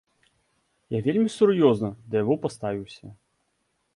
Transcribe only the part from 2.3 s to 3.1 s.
паставіўся.